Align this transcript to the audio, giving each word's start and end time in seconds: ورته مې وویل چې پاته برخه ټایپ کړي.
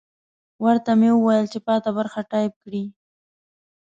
ورته 0.63 0.91
مې 0.99 1.09
وویل 1.13 1.45
چې 1.53 1.59
پاته 1.67 1.89
برخه 1.97 2.19
ټایپ 2.31 2.53
کړي. 2.63 2.83